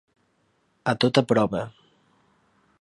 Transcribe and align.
A 0.93 0.95
tota 1.05 1.25
prova. 1.33 1.63